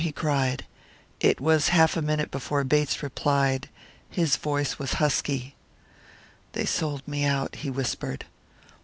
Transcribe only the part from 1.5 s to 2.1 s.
half a